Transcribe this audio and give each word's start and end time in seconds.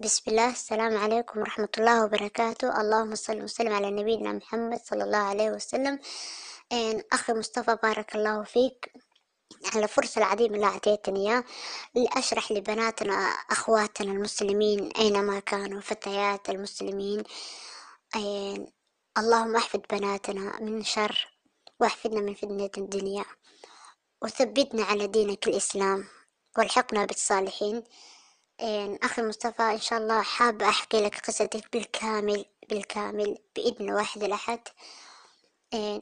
بسم 0.00 0.30
الله 0.30 0.50
السلام 0.50 0.96
عليكم 0.96 1.40
ورحمة 1.40 1.68
الله 1.78 2.04
وبركاته 2.04 2.80
اللهم 2.80 3.14
صل 3.14 3.42
وسلم 3.42 3.72
على 3.72 3.90
نبينا 3.90 4.32
محمد 4.32 4.80
صلى 4.84 5.04
الله 5.04 5.18
عليه 5.18 5.50
وسلم 5.50 5.98
أخي 7.12 7.32
مصطفى 7.32 7.78
بارك 7.82 8.14
الله 8.16 8.42
فيك 8.44 8.92
على 9.74 9.84
الفرصة 9.84 10.18
العظيمة 10.18 10.54
اللي 10.56 10.66
أعطيتني 10.66 11.30
إياه 11.30 11.44
لأشرح 11.94 12.52
لبناتنا 12.52 13.14
أخواتنا 13.50 14.12
المسلمين 14.12 14.90
أينما 14.98 15.40
كانوا 15.40 15.80
فتيات 15.80 16.50
المسلمين 16.50 17.22
اللهم 19.18 19.56
احفظ 19.56 19.80
بناتنا 19.90 20.60
من 20.60 20.84
شر 20.84 21.28
واحفظنا 21.80 22.20
من 22.20 22.34
فتنة 22.34 22.70
الدنيا 22.78 23.24
وثبتنا 24.22 24.84
على 24.84 25.06
دينك 25.06 25.48
الإسلام 25.48 26.04
والحقنا 26.58 27.04
بالصالحين 27.04 27.84
أخي 28.60 29.22
مصطفى 29.22 29.62
إن 29.62 29.80
شاء 29.80 29.98
الله 29.98 30.22
حابة 30.22 30.68
أحكي 30.68 31.00
لك 31.00 31.26
قصتك 31.26 31.72
بالكامل 31.72 32.44
بالكامل 32.70 33.38
بإذن 33.56 33.90
واحد 33.92 34.22
الأحد. 34.24 34.60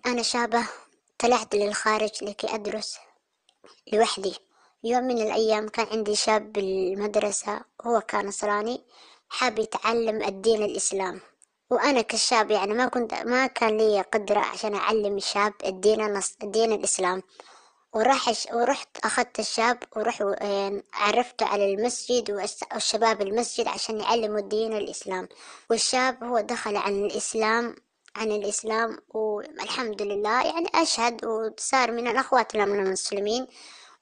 أنا 0.07 0.23
شابة 0.23 0.69
طلعت 1.19 1.55
للخارج 1.55 2.25
لكي 2.25 2.55
أدرس 2.55 2.99
لوحدي. 3.93 4.35
يوم 4.85 5.05
من 5.05 5.23
الأيام 5.23 5.69
كان 5.69 5.87
عندي 5.93 6.17
شاب 6.17 6.53
بالمدرسة 6.53 7.61
هو 7.87 8.01
كان 8.01 8.27
نصراني 8.27 8.85
حاب 9.29 9.59
يتعلم 9.59 10.23
الدين 10.23 10.63
الإسلام. 10.63 11.21
وأنا 11.71 12.01
كشاب 12.03 12.51
يعني 12.51 12.75
ما 12.75 12.89
كنت 12.89 13.15
ما 13.15 13.47
كان 13.47 13.77
لي 13.79 14.01
قدرة 14.01 14.41
عشان 14.41 14.75
أعلم 14.75 15.17
الشاب 15.17 15.53
الدين 15.65 16.21
الدين 16.43 16.73
الإسلام. 16.73 17.23
وراح 17.97 18.33
ورحت 18.53 18.89
أخذت 19.05 19.39
الشاب 19.39 19.79
ورح 19.97 20.23
عرفته 20.95 21.47
على 21.47 21.75
المسجد 21.75 22.31
والشباب 22.31 23.23
المسجد 23.23 23.69
عشان 23.69 24.01
يعلموا 24.01 24.39
الدين 24.39 24.73
الإسلام. 24.73 25.29
والشاب 25.71 26.25
هو 26.25 26.41
دخل 26.41 26.77
عن 26.77 27.05
الإسلام 27.05 27.77
عن 28.17 28.33
الإسلام 28.33 28.99
والحمد 29.15 30.03
لله 30.03 30.47
يعني 30.47 30.69
أشهد 30.75 31.25
وصار 31.25 31.93
من 31.93 32.09
الأخوات 32.09 32.57
من 32.57 32.81
المسلمين. 32.87 33.47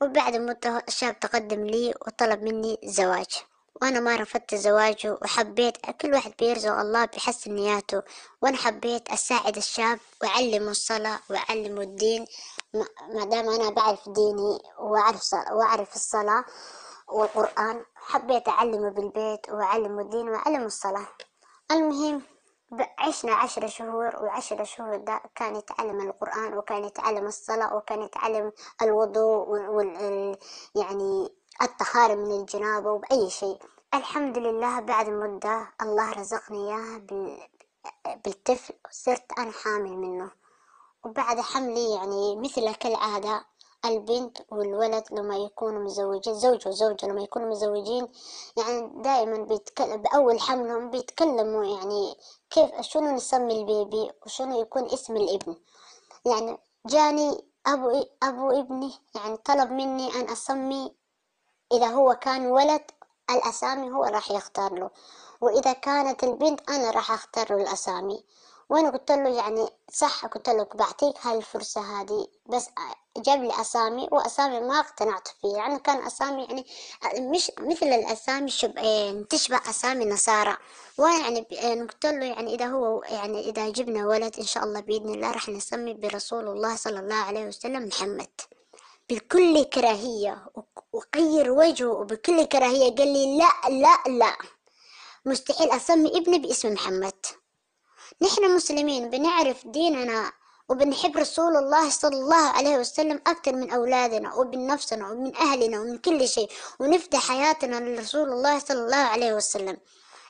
وبعد 0.02 0.36
مدة 0.36 0.84
الشاب 0.88 1.20
تقدم 1.20 1.64
لي 1.64 1.94
وطلب 2.06 2.42
مني 2.42 2.78
زواج. 2.84 3.30
وأنا 3.82 4.00
ما 4.00 4.16
رفضت 4.16 4.54
زواجه 4.54 5.18
وحبيت 5.22 5.76
كل 5.76 6.14
واحد 6.14 6.32
بيرزق 6.38 6.72
الله 6.72 7.04
بحسن 7.04 7.54
نياته. 7.54 8.02
وأنا 8.42 8.56
حبيت 8.56 9.08
أساعد 9.10 9.56
الشاب 9.56 9.98
وأعلمه 10.22 10.70
الصلاة 10.70 11.20
وأعلمه 11.30 11.82
الدين. 11.82 12.26
ما 13.14 13.24
دام 13.24 13.48
أنا 13.48 13.70
بعرف 13.70 14.08
ديني 14.08 14.58
وأعرف 14.78 15.32
وأعرف 15.52 15.94
الصلاة 15.94 16.44
والقرآن 17.08 17.84
حبيت 17.94 18.48
أعلمه 18.48 18.88
بالبيت 18.90 19.48
وأعلمه 19.50 20.02
الدين 20.02 20.28
وأعلمه 20.28 20.64
الصلاة. 20.66 21.06
المهم 21.70 22.22
عشنا 22.98 23.34
عشر 23.34 23.66
شهور 23.66 24.16
وعشر 24.22 24.64
شهور 24.64 24.96
ده 24.96 25.20
كان 25.34 25.56
يتعلم 25.56 26.00
القرآن 26.00 26.58
وكان 26.58 26.84
يتعلم 26.84 27.26
الصلاة 27.26 27.76
وكان 27.76 28.02
يتعلم 28.02 28.52
الوضوء 28.82 29.48
وال 29.48 30.38
يعني 30.74 31.34
الطهارة 31.62 32.14
من 32.14 32.30
الجنابة 32.40 32.90
وبأي 32.92 33.30
شيء. 33.30 33.58
الحمد 33.94 34.38
لله 34.38 34.80
بعد 34.80 35.08
مدة 35.08 35.68
الله 35.82 36.12
رزقني 36.12 36.68
إياه 36.68 36.98
بالطفل 38.24 38.74
صرت 38.90 39.38
أنا 39.38 39.52
حامل 39.52 39.96
منه. 39.96 40.30
وبعد 41.04 41.40
حملي 41.40 41.90
يعني 41.94 42.36
مثل 42.36 42.72
كالعادة 42.74 43.44
البنت 43.84 44.38
والولد 44.50 45.04
لما 45.12 45.36
يكونوا 45.36 45.82
مزوجين 45.84 46.34
زوج 46.34 46.68
وزوجة 46.68 47.06
لما 47.06 47.22
يكونوا 47.22 47.48
مزوجين 47.50 48.08
يعني 48.56 49.02
دائما 49.02 49.36
بيتكلم 49.36 50.02
بأول 50.02 50.40
حملهم 50.40 50.90
بيتكلموا 50.90 51.64
يعني 51.64 52.16
كيف 52.50 52.80
شنو 52.80 53.10
نسمي 53.10 53.60
البيبي 53.60 54.10
وشنو 54.26 54.60
يكون 54.60 54.84
اسم 54.84 55.16
الابن. 55.16 55.56
يعني 56.26 56.58
جاني 56.86 57.44
أبو 57.66 58.04
أبو 58.22 58.50
ابني 58.50 58.92
يعني 59.14 59.36
طلب 59.36 59.70
مني 59.70 60.14
أن 60.14 60.30
أسمي 60.30 60.94
إذا 61.72 61.86
هو 61.86 62.14
كان 62.14 62.46
ولد 62.46 62.90
الأسامي 63.30 63.90
هو 63.90 64.04
راح 64.04 64.30
يختار 64.30 64.74
له 64.74 64.90
وإذا 65.40 65.72
كانت 65.72 66.24
البنت 66.24 66.70
أنا 66.70 66.90
راح 66.90 67.12
أختار 67.12 67.56
له 67.56 67.62
الأسامي. 67.62 68.24
وأنا 68.70 68.90
قلت 68.90 69.12
له 69.12 69.28
يعني 69.28 69.68
صح 69.92 70.26
قلت 70.26 70.48
له 70.48 70.66
بعطيك 70.74 71.14
هاي 71.22 71.38
الفرصة 71.38 72.00
هذه 72.00 72.26
بس 72.46 72.66
جاب 73.16 73.42
لي 73.42 73.60
أسامي 73.60 74.08
وأسامي 74.12 74.60
ما 74.60 74.80
اقتنعت 74.80 75.28
فيها. 75.28 75.56
يعني 75.56 75.78
كان 75.78 76.06
أسامي 76.06 76.44
يعني 76.44 76.66
مش 77.18 77.52
مثل 77.60 77.86
الأسامي 77.86 78.50
شب... 78.50 78.74
تشبه 79.30 79.60
أسامي 79.70 80.04
نصارى. 80.04 80.56
ويعني 80.98 81.40
قلت 81.80 82.06
له 82.06 82.24
يعني 82.24 82.54
إذا 82.54 82.66
هو 82.66 83.02
يعني 83.02 83.50
إذا 83.50 83.68
جبنا 83.68 84.06
ولد 84.06 84.38
إن 84.38 84.44
شاء 84.46 84.64
الله 84.64 84.80
بإذن 84.80 85.14
الله 85.14 85.30
راح 85.30 85.48
نسمي 85.48 85.94
برسول 85.94 86.48
الله 86.48 86.76
صلى 86.76 87.00
الله 87.00 87.14
عليه 87.14 87.46
وسلم 87.46 87.86
محمد. 87.86 88.30
بكل 89.10 89.64
كراهية 89.64 90.46
وغير 90.92 91.50
وجهه 91.50 91.86
وبكل 91.88 92.44
كراهية 92.44 92.94
قال 92.94 93.08
لي 93.12 93.38
لا 93.38 93.68
لا 93.70 94.10
لا. 94.10 94.36
مستحيل 95.24 95.70
أسمي 95.70 96.08
ابني 96.18 96.38
باسم 96.38 96.72
محمد. 96.72 97.26
نحن 98.22 98.54
مسلمين 98.54 99.10
بنعرف 99.10 99.66
ديننا 99.66 100.32
وبنحب 100.68 101.16
رسول 101.16 101.56
الله 101.56 101.90
صلى 101.90 102.16
الله 102.16 102.36
عليه 102.36 102.78
وسلم 102.78 103.20
أكثر 103.26 103.52
من 103.52 103.70
أولادنا 103.70 104.34
ومن 104.34 104.66
نفسنا 104.66 105.10
ومن 105.10 105.36
أهلنا 105.36 105.80
ومن 105.80 105.98
كل 105.98 106.28
شيء 106.28 106.50
ونفدي 106.80 107.18
حياتنا 107.18 107.76
لرسول 107.76 108.28
الله 108.28 108.58
صلى 108.58 108.78
الله 108.84 108.96
عليه 108.96 109.34
وسلم. 109.34 109.76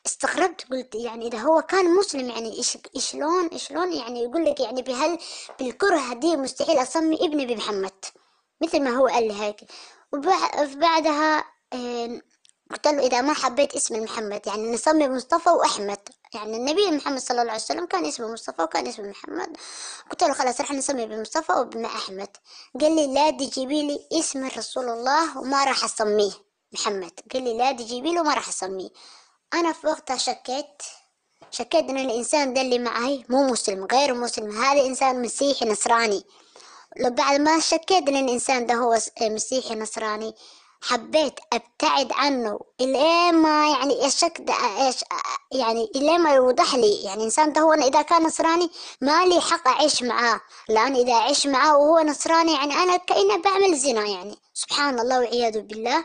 استغربت 0.06 0.65
قلت 0.71 0.95
يعني 0.95 1.27
إذا 1.27 1.39
هو 1.39 1.62
كان 1.62 1.95
مسلم 1.95 2.28
يعني 2.31 2.59
إيش 2.59 2.78
شلون 2.99 3.59
شلون 3.59 3.93
يعني 3.93 4.22
يقول 4.22 4.45
لك 4.45 4.61
يعني 4.61 4.83
بهال 4.83 5.19
بالكره 5.59 6.15
دي 6.15 6.37
مستحيل 6.37 6.78
أسمي 6.78 7.16
ابني 7.16 7.47
بمحمد 7.47 8.05
مثل 8.61 8.83
ما 8.83 8.91
هو 8.91 9.06
قال 9.06 9.28
لي 9.28 9.41
هيك 9.43 9.61
وبعدها 10.12 11.45
قلت 12.71 12.87
له 12.89 13.06
إذا 13.06 13.21
ما 13.21 13.34
حبيت 13.34 13.75
اسم 13.77 14.03
محمد 14.03 14.47
يعني 14.47 14.72
نسمي 14.72 15.09
مصطفى 15.09 15.51
وأحمد. 15.51 16.09
يعني 16.34 16.56
النبي 16.56 16.91
محمد 16.91 17.19
صلى 17.19 17.41
الله 17.41 17.53
عليه 17.53 17.62
وسلم 17.62 17.87
كان 17.87 18.06
اسمه 18.06 18.33
مصطفى 18.33 18.62
وكان 18.62 18.87
اسمه 18.87 19.09
محمد. 19.09 19.56
قلت 20.11 20.22
له 20.22 20.33
خلاص 20.33 20.61
رح 20.61 20.72
نسمي 20.72 21.06
بمصطفى 21.06 21.53
وبما 21.53 21.87
أحمد. 21.87 22.37
قال 22.81 22.97
لي 22.97 23.15
لا 23.15 23.31
تجيبي 23.31 23.83
لي 23.83 24.09
اسم 24.12 24.47
رسول 24.47 24.89
الله 24.89 25.39
وما 25.39 25.65
راح 25.65 25.84
أسميه 25.84 26.33
محمد. 26.72 27.12
قال 27.33 27.43
لي 27.43 27.59
لا 27.59 27.72
تجيبي 27.72 28.12
له 28.12 28.21
وما 28.21 28.34
راح 28.34 28.49
أسميه. 28.49 28.91
أنا 29.55 29.72
في 29.72 29.87
وقتها 29.87 30.17
شكيت. 30.17 30.83
شكيت 31.50 31.91
إن 31.91 31.99
الإنسان 31.99 32.55
ده 32.55 32.61
اللي 32.61 32.78
معي 32.78 33.25
مو 33.28 33.47
مسلم 33.47 33.84
غير 33.93 34.15
مسلم. 34.15 34.62
هذا 34.62 34.87
إنسان 34.87 35.22
مسيحي 35.22 35.65
نصراني. 35.65 36.25
لو 36.97 37.11
بعد 37.11 37.41
ما 37.41 37.61
شكيت 37.61 38.09
إن 38.09 38.16
الإنسان 38.16 38.66
ده 38.66 38.75
هو 38.75 38.99
مسيحي 39.22 39.75
نصراني 39.75 40.34
حبيت 40.89 41.41
أبتعد 41.53 42.12
عنه 42.12 42.61
الين 42.81 43.34
ما 43.34 43.71
يعني 43.71 44.06
الشك 44.06 44.50
إيش 44.81 45.05
يعني 45.53 45.91
الين 45.97 46.21
ما 46.21 46.31
يوضح 46.34 46.75
لي. 46.75 47.03
يعني 47.03 47.25
إنسان 47.25 47.53
ده 47.53 47.61
هو 47.61 47.72
أنا 47.72 47.87
إذا 47.87 48.03
كان 48.03 48.22
نصراني 48.22 48.71
ما 49.00 49.25
لي 49.27 49.41
حق 49.41 49.69
أعيش 49.69 50.03
معاه. 50.03 50.41
لأن 50.69 50.97
إذا 50.97 51.12
أعيش 51.12 51.47
معاه 51.47 51.77
وهو 51.78 52.00
نصراني 52.00 52.53
يعني 52.53 52.75
أنا 52.75 52.97
كأني 52.97 53.39
بعمل 53.39 53.77
زنا 53.77 54.06
يعني. 54.06 54.39
سبحان 54.55 55.00
الله 55.00 55.19
والعياذ 55.19 55.61
بالله. 55.61 56.05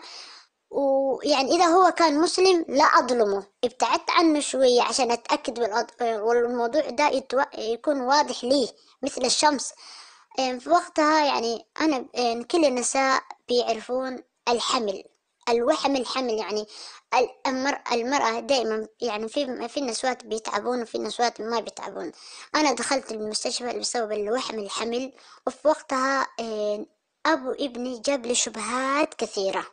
ويعني 0.72 1.56
إذا 1.56 1.66
هو 1.66 1.91
كان 1.91 2.19
مسلم 2.22 2.66
لا 2.67 2.84
أظلمه. 2.84 3.44
ابتعدت 3.63 4.09
عنه 4.09 4.40
شوية 4.40 4.81
عشان 4.81 5.11
أتأكد 5.11 5.59
والموضوع 6.01 6.81
ده 6.90 7.23
يكون 7.57 8.01
واضح 8.01 8.44
لي 8.44 8.69
مثل 9.03 9.25
الشمس. 9.25 9.73
في 10.38 10.69
وقتها 10.69 11.25
يعني 11.25 11.66
أنا 11.81 12.06
كل 12.44 12.66
النساء 12.66 13.22
بيعرفون 13.47 14.23
الحمل 14.51 15.03
الوحم 15.49 15.95
الحمل 15.95 16.33
يعني 16.33 16.65
المرأة, 17.93 18.39
دائما 18.39 18.87
يعني 19.01 19.27
في 19.27 19.67
في 19.67 19.81
نسوات 19.81 20.25
بيتعبون 20.25 20.81
وفي 20.81 20.97
نسوات 20.97 21.41
ما 21.41 21.59
بيتعبون. 21.59 22.11
أنا 22.55 22.73
دخلت 22.73 23.11
المستشفى 23.11 23.79
بسبب 23.79 24.11
الوحم 24.11 24.59
الحمل 24.59 25.13
وفي 25.47 25.67
وقتها 25.67 26.28
أبو 27.25 27.51
ابني 27.51 27.99
جاب 27.99 28.25
لي 28.25 28.35
شبهات 28.35 29.13
كثيرة 29.13 29.66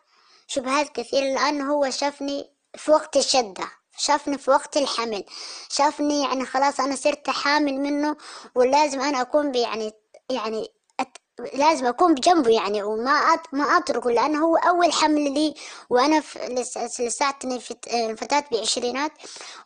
شبهات 0.46 0.88
كثيرة 0.88 1.24
لأنه 1.24 1.72
هو 1.72 1.90
شافني 1.90 2.50
في 2.76 2.90
وقت 2.90 3.16
الشدة 3.16 3.68
شافني 3.98 4.38
في 4.38 4.50
وقت 4.50 4.76
الحمل 4.76 5.24
شافني 5.68 6.22
يعني 6.22 6.46
خلاص 6.46 6.80
أنا 6.80 6.96
صرت 6.96 7.30
حامل 7.30 7.74
منه 7.80 8.16
ولازم 8.54 9.00
أنا 9.00 9.20
أكون 9.20 9.54
يعني 9.54 9.92
يعني 10.30 10.68
لازم 11.54 11.86
أكون 11.86 12.14
بجنبه 12.14 12.50
يعني 12.50 12.82
وما 12.82 13.10
أت... 13.10 13.40
ما 13.52 13.64
أتركه 13.78 14.10
لأنه 14.10 14.44
هو 14.44 14.56
أول 14.56 14.92
حمل 14.92 15.34
لي 15.34 15.54
وأنا 15.90 16.20
في... 16.20 16.38
لساتني 16.98 17.60
في 17.60 17.74
فتاة 18.16 18.44
بعشرينات 18.52 19.12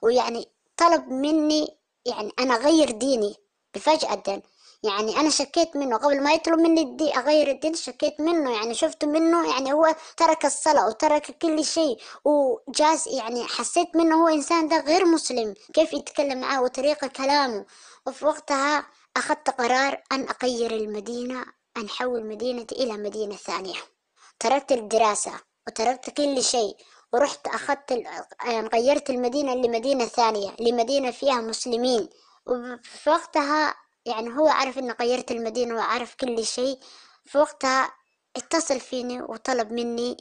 ويعني 0.03 0.49
طلب 0.77 1.09
مني 1.09 1.69
يعني 2.07 2.33
أنا 2.39 2.55
أغير 2.55 2.91
ديني 2.91 3.35
بفجأة 3.75 4.43
يعني 4.83 5.17
أنا 5.17 5.31
شكيت 5.31 5.77
منه 5.77 5.97
قبل 5.97 6.23
ما 6.23 6.33
يطلب 6.33 6.59
مني 6.61 6.83
الدين 6.83 7.17
أغير 7.17 7.51
الدين 7.51 7.75
شكيت 7.75 8.21
منه 8.21 8.51
يعني 8.53 8.75
شفت 8.75 9.05
منه 9.05 9.51
يعني 9.55 9.73
هو 9.73 9.95
ترك 10.17 10.47
الصلاة 10.47 10.87
وترك 10.89 11.39
كل 11.43 11.65
شيء 11.65 11.99
وجاز 12.25 13.09
يعني 13.09 13.45
حسيت 13.45 13.97
منه 13.97 14.23
هو 14.23 14.29
إنسان 14.29 14.69
ده 14.69 14.81
غير 14.81 15.05
مسلم 15.05 15.55
كيف 15.75 15.93
يتكلم 15.93 16.41
معاه 16.41 16.63
وطريقة 16.63 17.07
كلامه. 17.07 17.67
وفي 18.07 18.25
وقتها 18.27 18.87
أخذت 19.17 19.51
قرار 19.51 20.03
أن 20.13 20.27
أغير 20.43 20.71
المدينة 20.71 21.60
أن 21.77 21.87
أحول 21.87 22.27
مدينتي 22.27 22.75
إلى 22.75 22.93
مدينة 22.93 23.37
ثانية. 23.37 23.79
تركت 24.41 24.73
الدراسة 24.73 25.33
وتركت 25.67 26.11
كل 26.11 26.43
شيء 26.43 26.77
ورحت 27.13 27.47
أخذت 27.47 28.05
غيرت 28.75 29.11
المدينة 29.11 29.55
لمدينة 29.55 30.05
ثانية 30.05 30.57
لمدينة 30.61 31.11
فيها 31.11 31.41
مسلمين. 31.41 32.09
وفي 32.47 33.11
وقتها 33.11 33.75
يعني 34.05 34.39
هو 34.39 34.49
عرف 34.49 34.79
إني 34.79 34.93
غيرت 34.93 35.31
المدينة 35.31 35.75
وعرف 35.75 36.15
كل 36.15 36.47
شيء. 36.47 36.79
في 37.25 37.39
وقتها 37.39 37.93
اتصل 38.37 38.81
فيني 38.81 39.23
وطلب 39.23 39.73
مني 39.73 40.17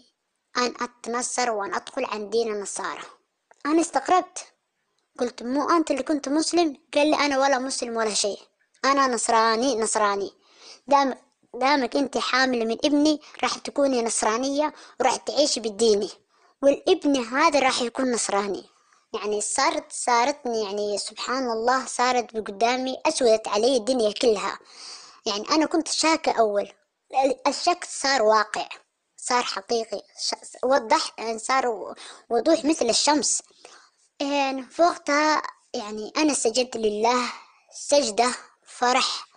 أن 0.58 0.74
أتنصر 0.82 1.52
وأن 1.52 1.74
أدخل 1.74 2.06
عن 2.06 2.30
دين 2.30 2.54
النصارى. 2.54 3.02
أنا 3.66 3.82
استغربت. 3.82 4.54
قلت 5.20 5.44
مو 5.44 5.70
أنت 5.70 5.92
اللي 5.92 6.04
كنت 6.04 6.30
مسلم؟ 6.30 6.78
قال 6.94 7.12
لي 7.12 7.16
أنا 7.16 7.40
ولا 7.40 7.60
مسلم 7.60 7.96
ولا 7.98 8.14
شيء. 8.14 8.40
أنا 8.86 9.08
نصراني 9.08 9.76
نصراني. 9.76 10.32
دام 10.88 11.16
دامك 11.54 11.96
أنت 11.96 12.18
حاملة 12.18 12.66
من 12.66 12.78
ابني 12.86 13.22
راح 13.44 13.58
تكوني 13.58 14.02
نصرانية 14.02 14.74
وراح 15.00 15.16
تعيشي 15.16 15.60
بالديني 15.60 16.10
والابن 16.62 17.16
هذا 17.18 17.60
راح 17.60 17.82
يكون 17.82 18.12
نصراني. 18.12 18.66
يعني 19.14 19.42
صارت 19.42 19.92
صارتني 19.92 20.64
يعني 20.64 20.98
سبحان 20.98 21.52
الله 21.52 21.86
صارت 21.86 22.36
بقدامي 22.36 22.98
أسودت 23.06 23.48
علي 23.48 23.78
الدنيا 23.78 24.14
كلها. 24.14 24.60
يعني 25.26 25.50
أنا 25.50 25.66
كنت 25.66 25.88
شاكة 25.88 26.32
أول. 26.32 26.72
الشك 27.48 27.86
صار 27.90 28.22
واقع. 28.22 28.70
صار 29.18 29.44
حقيقي. 29.44 30.02
وضح 30.64 31.12
يعني 31.18 31.40
صار 31.40 31.96
وضوح 32.30 32.66
مثل 32.66 32.90
الشمس. 32.90 33.42
يعني 34.20 34.64
في 34.64 34.82
وقتها 34.82 35.42
يعني 35.74 36.12
أنا 36.18 36.34
سجدت 36.34 36.78
لله 36.78 37.32
سجدة 37.74 38.32
فرح. 38.66 39.29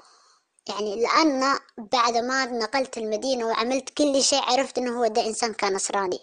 يعني 0.69 1.03
لأن 1.03 1.59
بعد 1.79 2.17
ما 2.17 2.45
نقلت 2.45 2.99
المدينة 2.99 3.47
وعملت 3.47 3.91
كل 3.91 4.23
شيء 4.23 4.43
عرفت 4.43 4.79
إنه 4.79 4.99
هو 4.99 5.07
ده 5.07 5.27
إنسان 5.27 5.53
كان 5.53 5.73
نصراني. 5.75 6.21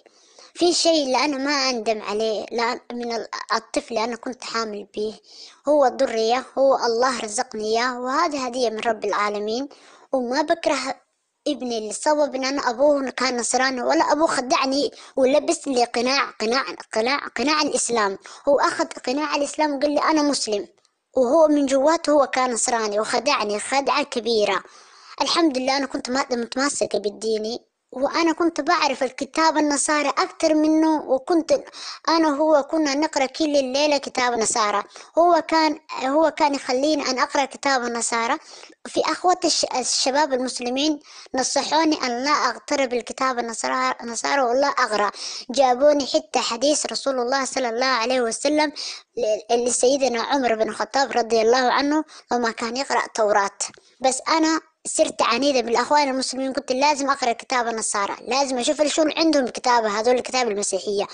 في 0.54 0.74
شيء 0.74 1.04
اللي 1.04 1.18
أنا 1.18 1.38
ما 1.38 1.52
أندم 1.70 2.02
عليه 2.02 2.46
لا 2.52 2.80
من 2.94 3.12
الطفل 3.54 3.88
اللي 3.90 4.04
أنا 4.04 4.16
كنت 4.16 4.44
حامل 4.44 4.88
به 4.96 5.20
هو 5.68 5.86
الذرية 5.86 6.46
هو 6.58 6.76
الله 6.76 7.20
رزقني 7.20 7.64
إياه 7.64 8.00
وهذه 8.02 8.46
هدية 8.46 8.70
من 8.70 8.80
رب 8.80 9.06
العالمين. 9.06 9.70
وما 10.14 10.42
بكره 10.42 10.96
ابني 11.48 11.90
لسبب 11.90 12.36
إن 12.36 12.46
أنا 12.46 12.70
أبوه 12.70 13.10
كان 13.10 13.38
نصراني 13.38 13.82
ولا 13.82 14.12
أبوه 14.12 14.28
خدعني 14.28 14.92
ولبس 15.16 15.68
لي 15.68 15.84
قناع 15.84 16.30
قناع 16.32 16.64
قناع 16.94 17.18
قناع 17.28 17.62
الإسلام. 17.62 18.18
هو 18.48 18.60
أخذ 18.60 18.86
قناع 18.86 19.36
الإسلام 19.36 19.76
وقال 19.76 19.92
لي 19.92 20.02
أنا 20.02 20.22
مسلم. 20.22 20.68
وهو 21.20 21.48
من 21.48 21.66
جواته 21.66 22.12
هو 22.12 22.28
كان 22.28 22.52
نصراني 22.54 23.00
وخدعني 23.00 23.60
خدعة 23.60 24.04
كبيرة. 24.04 24.64
الحمد 25.22 25.58
لله 25.58 25.78
أنا 25.78 25.86
كنت 25.86 26.10
متماسكة 26.10 27.00
بالديني. 27.00 27.69
وأنا 27.92 28.34
كنت 28.34 28.62
بعرف 28.62 29.04
الكتاب 29.04 29.58
النصارى 29.58 30.10
أكثر 30.10 30.54
منه 30.54 31.02
وكنت 31.04 31.52
أنا 32.10 32.28
وهو 32.30 32.64
كنا 32.64 32.96
نقرأ 32.96 33.26
كل 33.26 33.56
الليلة 33.56 33.98
كتاب 33.98 34.34
النصارى. 34.34 34.84
هو 35.18 35.42
كان 35.48 35.80
هو 36.06 36.32
كان 36.32 36.56
يخليني 36.56 37.10
أن 37.10 37.20
أقرأ 37.20 37.46
كتاب 37.46 37.84
النصارى. 37.84 38.38
في 38.88 39.02
أخوة 39.06 39.40
الشباب 39.80 40.34
المسلمين 40.34 41.00
نصحوني 41.36 42.04
أن 42.04 42.24
لا 42.24 42.32
أقترب 42.32 42.94
الكتاب 42.94 43.40
النصارى 43.40 44.42
ولا 44.42 44.68
أقرأ 44.68 45.12
جابوني 45.50 46.08
حتى 46.08 46.40
حديث 46.40 46.86
رسول 46.86 47.20
الله 47.20 47.46
صلى 47.46 47.70
الله 47.70 47.86
عليه 47.86 48.22
وسلم 48.22 48.72
لسيدنا 49.52 50.22
عمر 50.22 50.56
بن 50.56 50.70
الخطاب 50.70 51.12
رضي 51.12 51.42
الله 51.42 51.72
عنه 51.72 52.04
وما 52.32 52.52
كان 52.52 52.78
يقرأ 52.78 53.08
توراة 53.16 53.58
بس 54.02 54.22
أنا 54.30 54.62
صرت 54.96 55.22
عنيدة 55.22 55.62
بالأخوان 55.62 56.10
المسلمين 56.10 56.54
قلت 56.54 56.72
لازم 56.72 57.10
أقرأ 57.10 57.32
كتاب 57.32 57.68
النصارى 57.68 58.16
لازم 58.28 58.58
أشوف 58.58 58.82
شو 58.82 59.06
عندهم 59.18 59.48
كتابة 59.48 60.00
هذول 60.00 60.16
الكتاب 60.16 60.48
المسيحية. 60.48 61.08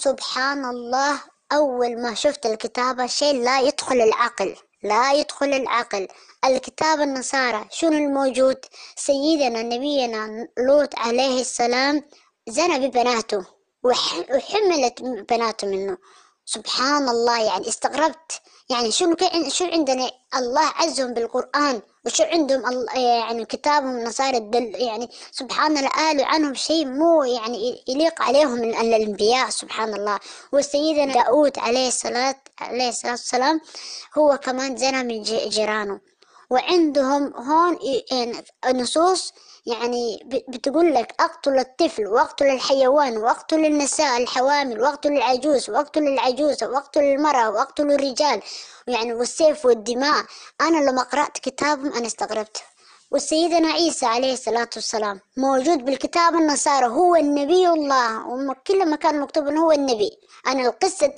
سبحان 0.00 0.64
الله 0.64 1.20
أول 1.52 2.02
ما 2.02 2.14
شفت 2.14 2.46
الكتابة 2.46 3.06
شيء 3.06 3.42
لا 3.42 3.60
يدخل 3.60 4.00
العقل 4.00 4.56
لا 4.82 5.12
يدخل 5.12 5.46
العقل. 5.46 6.08
الكتاب 6.44 7.00
النصارى 7.00 7.66
شنو 7.70 7.92
الموجود؟ 7.92 8.64
سيدنا 8.96 9.62
نبينا 9.62 10.48
لوط 10.58 10.98
عليه 10.98 11.40
السلام 11.40 12.02
زنى 12.48 12.88
ببناته 12.88 13.44
وحملت 13.82 15.02
بناته 15.02 15.66
منه. 15.66 15.98
سبحان 16.44 17.08
الله 17.08 17.42
يعني 17.42 17.68
استغربت. 17.68 18.40
يعني 18.70 18.90
شنو 18.90 19.16
شو 19.48 19.64
عندنا؟ 19.64 20.10
الله 20.34 20.72
عزهم 20.76 21.14
بالقرآن. 21.14 21.82
وشو 22.06 22.24
عندهم 22.24 22.86
يعني 22.96 23.44
كتابهم 23.44 23.96
النصارى 23.96 24.36
الدل 24.36 24.74
يعني 24.74 25.08
سبحان 25.32 25.76
الله 25.76 25.88
قالوا 25.88 26.24
عنهم 26.24 26.54
شيء 26.54 26.86
مو 26.86 27.22
يعني 27.24 27.84
يليق 27.88 28.22
عليهم 28.22 28.52
من 28.52 28.74
الأنبياء 28.74 29.50
سبحان 29.50 29.94
الله. 29.94 30.18
وسيدنا 30.52 31.14
داود 31.14 31.58
عليه 31.58 31.88
الصلاة 31.88 32.36
عليه 32.60 32.88
الصلاة 32.88 33.12
والسلام 33.12 33.60
هو 34.18 34.38
كمان 34.42 34.76
زنا 34.76 35.02
من 35.02 35.22
جيرانه. 35.22 36.11
وعندهم 36.52 37.32
هون 37.36 37.78
نصوص 38.74 39.32
يعني 39.66 40.26
بتقول 40.48 40.94
لك 40.94 41.14
أقتل 41.20 41.58
الطفل 41.58 42.06
وأقتل 42.06 42.46
الحيوان 42.46 43.16
وأقتل 43.16 43.64
النساء 43.64 44.22
الحوامل 44.22 44.80
وأقتل 44.80 45.12
العجوز 45.12 45.70
وأقتل 45.70 46.02
العجوزة 46.02 46.68
وأقتل 46.68 47.00
المرأة 47.00 47.50
وأقتل 47.50 47.92
الرجال. 47.92 48.42
يعني 48.86 49.14
والسيف 49.14 49.66
والدماء. 49.66 50.24
أنا 50.60 50.90
لما 50.90 51.02
قرأت 51.02 51.38
كتابهم 51.38 51.92
أنا 51.92 52.06
استغربت. 52.06 52.62
وسيدنا 53.10 53.68
عيسى 53.68 54.06
عليه 54.06 54.32
الصلاة 54.32 54.68
والسلام 54.76 55.20
موجود 55.36 55.84
بالكتاب 55.84 56.34
النصارى 56.34 56.86
هو 56.86 57.16
النبي 57.16 57.68
الله. 57.68 58.26
وكل 58.26 58.86
ما 58.86 58.96
كان 58.96 59.20
مكتوب 59.20 59.46
إنه 59.48 59.64
هو 59.64 59.72
النبي. 59.72 60.10
أنا 60.46 60.62
القصة 60.68 61.14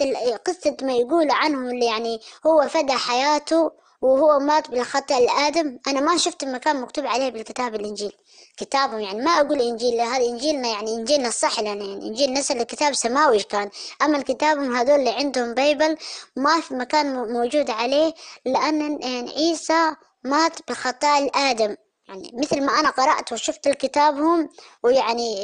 قصة 0.46 0.76
ما 0.82 0.92
يقول 0.92 1.30
عنهم 1.30 1.70
اللي 1.70 1.86
يعني 1.86 2.20
هو 2.46 2.68
فدى 2.68 2.92
حياته 2.92 3.83
وهو 4.04 4.38
مات 4.38 4.70
بالخطأ 4.70 5.18
الآدم. 5.18 5.78
أنا 5.88 6.00
ما 6.00 6.16
شفت 6.16 6.44
مكان 6.44 6.80
مكتوب 6.80 7.06
عليه 7.06 7.28
بالكتاب 7.28 7.74
الإنجيل. 7.74 8.12
كتابهم 8.56 9.00
يعني 9.00 9.22
ما 9.22 9.30
أقول 9.30 9.60
إنجيل 9.60 10.00
هذا 10.00 10.24
إنجيلنا 10.24 10.68
يعني 10.68 10.94
إنجيلنا 10.94 11.28
الصح 11.28 11.60
لنا 11.60 11.70
يعني 11.70 12.08
إنجيل 12.08 12.32
نسل 12.32 12.60
الكتاب 12.60 12.92
سماوي 12.94 13.42
كان. 13.42 13.70
أما 14.02 14.18
الكتابهم 14.18 14.76
هذول 14.76 14.98
اللي 14.98 15.10
عندهم 15.10 15.54
بيبل 15.54 15.96
ما 16.36 16.60
في 16.60 16.74
مكان 16.74 17.32
موجود 17.32 17.70
عليه 17.70 18.14
لأن 18.46 19.02
يعني 19.02 19.30
عيسى 19.30 19.96
مات 20.24 20.70
بخطأ 20.70 21.18
الآدم. 21.18 21.76
يعني 22.08 22.30
مثل 22.34 22.60
ما 22.66 22.72
أنا 22.80 22.90
قرأت 22.90 23.32
وشفت 23.32 23.66
الكتابهم 23.66 24.48
ويعني 24.82 25.34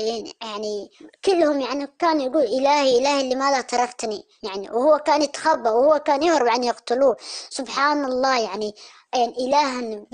يعني 0.42 0.90
كلهم 1.24 1.60
يعني 1.60 1.86
كان 1.98 2.20
يقول 2.20 2.42
إلهي 2.42 2.98
إلهي 2.98 3.34
لماذا 3.34 3.60
تركتني؟ 3.60 4.24
يعني 4.42 4.70
وهو 4.70 4.98
كان 4.98 5.22
يتخبى 5.22 5.68
وهو 5.68 5.98
كان 5.98 6.22
يهرب 6.22 6.46
أن 6.46 6.64
يقتلوه. 6.64 7.16
سبحان 7.50 8.04
الله 8.04 8.40
يعني 8.40 8.74
يعني 9.14 9.34
إلها 9.38 10.04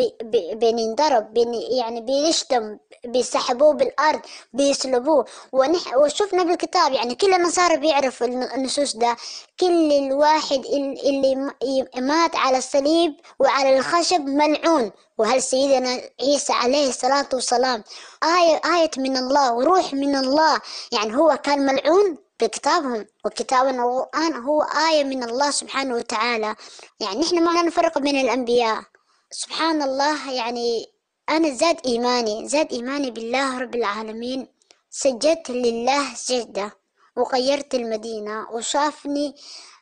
بينضرب 0.54 1.34
بين 1.34 1.54
يعني 1.54 2.00
بيشتم 2.00 2.78
بيسحبوه 3.04 3.74
بالأرض 3.74 4.20
بيسلبوه. 4.52 5.24
ونح 5.52 5.96
وشفنا 5.96 6.42
بالكتاب 6.42 6.92
يعني 6.92 7.14
كل 7.14 7.34
النصارى 7.34 7.76
بيعرفوا 7.76 8.26
النصوص 8.26 8.96
ده 8.96 9.16
كل 9.60 9.92
الواحد 9.92 10.64
اللي 10.66 11.52
مات 11.96 12.36
على 12.36 12.58
الصليب 12.58 13.14
وعلى 13.38 13.78
الخشب 13.78 14.20
ملعون. 14.20 14.90
وهل 15.18 15.42
سيدنا 15.42 16.00
عيسى 16.20 16.52
عليه 16.52 16.88
الصلاة 16.88 17.28
والسلام 17.32 17.84
آية 18.24 18.60
آية 18.76 18.90
من 18.98 19.16
الله 19.16 19.52
وروح 19.54 19.94
من 19.94 20.16
الله. 20.16 20.60
يعني 20.92 21.16
هو 21.16 21.36
كان 21.44 21.66
ملعون؟ 21.66 22.25
بكتابهم 22.40 23.06
وكتابنا 23.24 23.84
القرآن 23.84 24.34
هو 24.34 24.62
آية 24.62 25.04
من 25.04 25.22
الله 25.22 25.50
سبحانه 25.50 25.94
وتعالى. 25.94 26.56
يعني 27.00 27.20
نحن 27.20 27.44
ما 27.44 27.62
نفرق 27.62 27.98
بين 27.98 28.20
الأنبياء. 28.20 28.82
سبحان 29.30 29.82
الله 29.82 30.32
يعني 30.32 30.86
أنا 31.28 31.50
زاد 31.50 31.86
إيماني 31.86 32.48
زاد 32.48 32.72
إيماني 32.72 33.10
بالله 33.10 33.58
رب 33.58 33.74
العالمين. 33.74 34.48
سجدت 34.90 35.50
لله 35.50 36.14
سجدة 36.14 36.72
وغيرت 37.16 37.74
المدينة 37.74 38.50
وشافني 38.50 39.34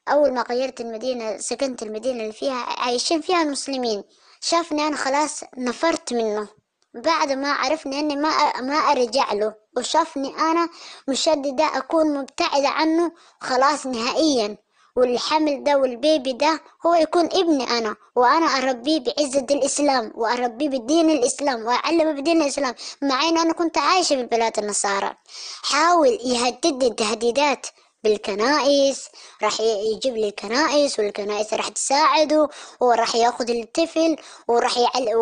أول 0.09 0.33
ما 0.33 0.43
غيرت 0.43 0.81
المدينة 0.81 1.39
سكنت 1.39 1.83
المدينة 1.83 2.23
اللي 2.23 2.33
فيها 2.33 2.55
عايشين 2.55 3.21
فيها 3.21 3.43
المسلمين 3.43 4.05
شافني 4.41 4.87
أنا 4.87 4.97
خلاص 4.97 5.45
نفرت 5.59 6.13
منه. 6.13 6.49
بعد 6.95 7.33
ما 7.33 7.53
عرفني 7.53 8.01
أني 8.01 8.17
ما 8.17 8.61
ما 8.61 8.75
أرجع 8.75 9.33
له. 9.33 9.55
وشافني 9.77 10.37
أنا 10.39 10.69
مشددة 11.09 11.65
أكون 11.77 12.19
مبتعدة 12.19 12.69
عنه 12.69 13.13
خلاص 13.41 13.87
نهائيا. 13.87 14.57
والحمل 14.97 15.65
ده 15.65 15.77
والبيبي 15.77 16.33
ده 16.33 16.61
هو 16.87 16.95
يكون 16.95 17.25
ابني 17.25 17.65
أنا 17.79 17.97
وأنا 18.17 18.47
أربيه 18.47 19.01
بعزة 19.01 19.47
الإسلام 19.51 20.13
وأربيه 20.15 20.69
بدين 20.69 21.11
الإسلام 21.11 21.67
وأعلمه 21.67 22.13
بدين 22.13 22.43
الإسلام 22.43 22.75
مع 23.03 23.23
إن 23.29 23.39
أنا 23.39 23.53
كنت 23.53 23.79
عايشة 23.79 24.17
بالبلاد 24.17 24.59
النصارى. 24.59 25.15
حاول 25.63 26.09
يهددني 26.25 26.91
تهديدات 26.91 27.67
بالكنائس 28.05 29.09
راح 29.43 29.61
يجيب 29.61 30.17
لي 30.17 30.29
الكنائس 30.29 30.99
والكنائس 30.99 31.55
راح 31.55 31.69
تساعده 31.69 32.49
وراح 32.81 33.15
ياخذ 33.15 33.51
الطفل 33.51 34.17
وراح 34.49 34.79
يعل 34.79 35.15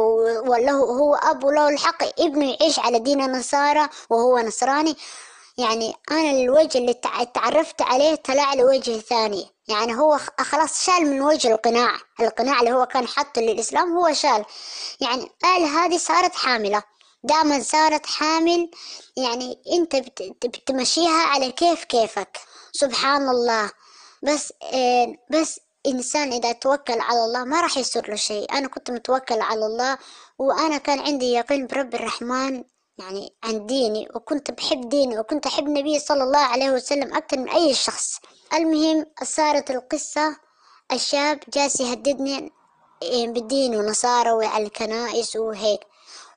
وله 0.47 0.73
هو 0.73 1.15
أب 1.15 1.45
وله 1.45 1.69
الحق 1.69 2.03
ابنه 2.21 2.51
يعيش 2.51 2.79
على 2.79 2.99
دين 2.99 3.21
النصارى 3.23 3.89
وهو 4.11 4.39
نصراني. 4.39 4.97
يعني 5.59 5.95
أنا 6.11 6.31
الوجه 6.31 6.79
اللي 6.79 6.95
تعرفت 7.35 7.83
عليه 7.83 8.15
طلع 8.15 8.55
لي 8.55 8.65
وجه 8.65 8.99
ثاني. 8.99 9.47
يعني 9.69 9.95
هو 9.95 10.19
خلاص 10.41 10.85
شال 10.87 11.07
من 11.07 11.21
وجه 11.23 11.49
القناع. 11.53 11.97
القناع 12.21 12.61
اللي 12.61 12.73
هو 12.73 12.87
كان 12.87 13.07
حاطه 13.09 13.43
للإسلام 13.43 13.97
هو 13.97 14.13
شال. 14.13 14.45
يعني 15.01 15.31
قال 15.43 15.63
هذه 15.63 15.99
صارت 15.99 16.35
حاملة. 16.35 16.83
دائما 17.25 17.61
صارت 17.61 18.07
حامل. 18.07 18.71
يعني 19.17 19.59
أنت 19.73 19.97
بتمشيها 20.47 21.23
على 21.23 21.53
كيف 21.53 21.85
كيفك. 21.85 22.39
سبحان 22.73 23.29
الله. 23.29 23.71
بس 24.23 24.53
آه، 24.63 25.15
بس 25.31 25.61
إنسان 25.87 26.33
إذا 26.33 26.53
توكل 26.53 27.01
على 27.01 27.25
الله 27.25 27.45
ما 27.45 27.61
راح 27.61 27.79
يصير 27.79 28.11
له 28.11 28.17
شيء. 28.17 28.53
أنا 28.53 28.69
كنت 28.69 28.91
متوكل 28.91 29.41
على 29.41 29.67
الله 29.67 29.99
وأنا 30.39 30.79
كان 30.79 30.99
عندي 31.01 31.33
يقين 31.33 31.67
برب 31.67 31.95
الرحمن 31.95 32.65
يعني 32.99 33.35
عن 33.45 33.67
ديني 33.67 34.09
وكنت 34.15 34.51
بحب 34.51 34.89
ديني 34.89 35.19
وكنت 35.19 35.47
أحب 35.47 35.67
النبي 35.67 35.99
صلى 35.99 36.23
الله 36.25 36.39
عليه 36.39 36.71
وسلم 36.71 37.15
أكثر 37.15 37.39
من 37.39 37.49
أي 37.49 37.75
شخص. 37.75 38.19
المهم 38.55 39.07
صارت 39.23 39.71
القصة 39.71 40.37
الشاب 40.93 41.41
جالس 41.55 41.81
يهددني 41.81 42.53
آه، 43.03 43.27
بالدين 43.27 43.77
ونصارى 43.77 44.57
الكنائس 44.57 45.37
وهيك. 45.37 45.81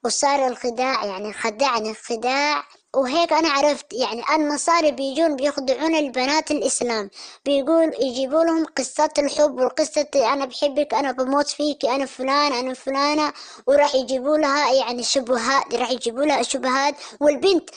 وصار 0.05 0.47
الخداع 0.47 1.05
يعني 1.05 1.33
خدعني 1.33 1.93
خداع 1.93 2.63
وهيك 2.95 3.33
أنا 3.33 3.49
عرفت 3.49 3.93
يعني 3.93 4.23
النصارى 4.35 4.91
بيجون 4.91 5.35
بيخدعون 5.35 5.95
البنات 5.95 6.51
الإسلام. 6.51 7.09
بيقول 7.45 7.91
يجيبوا 7.99 8.43
لهم 8.43 8.65
قصة 8.65 9.09
الحب 9.17 9.59
والقصة 9.59 10.07
أنا 10.33 10.45
بحبك 10.45 10.93
أنا 10.93 11.11
بموت 11.11 11.47
فيك 11.47 11.85
أنا 11.85 12.05
فلان 12.05 12.53
أنا 12.53 12.73
فلانة. 12.73 13.33
وراح 13.67 13.95
يجيبوا 13.95 14.37
لها 14.37 14.73
يعني 14.73 15.03
شبهات 15.03 15.75
راح 15.75 15.91
يجيبوا 15.91 16.25
لها 16.25 16.43
شبهات. 16.43 16.95
والبنت 17.21 17.69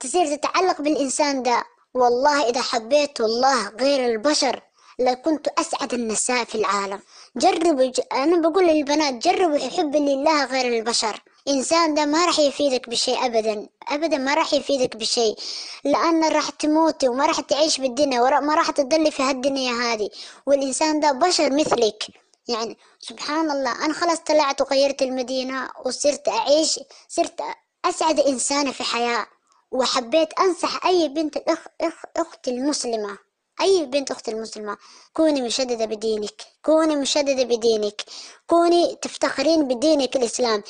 تصير 0.00 0.36
تتعلق 0.36 0.80
بالإنسان 0.80 1.42
ده. 1.42 1.64
والله 1.94 2.48
إذا 2.48 2.62
حبيت 2.62 3.20
الله 3.20 3.68
غير 3.68 4.10
البشر 4.12 4.60
لكنت 4.98 5.48
أسعد 5.48 5.94
النساء 5.94 6.44
في 6.44 6.54
العالم. 6.54 7.00
جربوا 7.36 7.84
ج... 7.84 8.00
أنا 8.12 8.48
بقول 8.48 8.66
للبنات 8.66 9.14
جربوا 9.14 9.56
الحب 9.56 9.96
لله 9.96 10.44
غير 10.44 10.78
البشر. 10.78 11.22
إنسان 11.48 11.94
ده 11.94 12.04
ما 12.04 12.26
راح 12.26 12.38
يفيدك 12.38 12.88
بشيء 12.88 13.26
أبدا 13.26 13.68
أبدا 13.88 14.18
ما 14.18 14.34
راح 14.34 14.54
يفيدك 14.54 14.96
بشيء 14.96 15.36
لأن 15.84 16.24
راح 16.24 16.50
تموتي 16.50 17.08
وما 17.08 17.26
راح 17.26 17.40
تعيش 17.40 17.78
بالدنيا 17.80 18.20
وما 18.20 18.54
راح 18.54 18.70
تضلي 18.70 19.10
في 19.10 19.22
هالدنيا 19.22 19.72
هذه. 19.72 20.10
والإنسان 20.46 21.00
ده 21.00 21.12
بشر 21.12 21.52
مثلك. 21.52 22.04
يعني 22.48 22.76
سبحان 23.00 23.50
الله 23.50 23.84
أنا 23.84 23.92
خلاص 23.94 24.18
طلعت 24.18 24.60
وغيرت 24.60 25.02
المدينة 25.02 25.70
وصرت 25.84 26.28
أعيش 26.28 26.80
صرت 27.08 27.40
أسعد 27.84 28.20
إنسانة 28.20 28.72
في 28.72 28.82
حياة. 28.82 29.26
وحبيت 29.72 30.32
أنصح 30.40 30.86
أي 30.86 31.08
بنت 31.08 31.36
الأخ 31.36 31.58
أخ 31.80 31.94
أختي 32.16 32.50
المسلمة 32.50 33.18
أي 33.60 33.86
بنت 33.86 34.10
أخت 34.10 34.28
المسلمة 34.28 34.76
كوني 35.12 35.42
مشددة 35.42 35.84
بدينك 35.84 36.42
كوني 36.64 36.96
مشددة 36.96 37.44
بدينك 37.44 38.02
كوني 38.46 38.96
تفتخرين 39.02 39.68
بدينك 39.68 40.16
الإسلام. 40.16 40.62